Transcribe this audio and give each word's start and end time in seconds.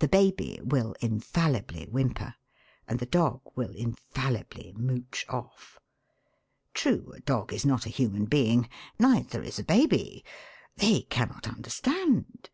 The 0.00 0.08
baby 0.08 0.60
will 0.62 0.94
infallibly 1.00 1.86
whimper, 1.86 2.34
and 2.86 2.98
the 2.98 3.06
dog 3.06 3.40
will 3.54 3.74
infallibly 3.74 4.74
mouch 4.76 5.24
off. 5.30 5.78
True, 6.74 7.14
a 7.16 7.20
dog 7.20 7.54
is 7.54 7.64
not 7.64 7.86
a 7.86 7.88
human 7.88 8.26
being, 8.26 8.68
neither 8.98 9.42
is 9.42 9.58
a 9.58 9.64
baby. 9.64 10.26
They 10.76 11.06
cannot 11.08 11.48
understand. 11.48 12.50